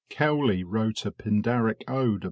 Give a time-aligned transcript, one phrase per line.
[0.09, 2.19] Cowley wrote a Pindaric ode upon it.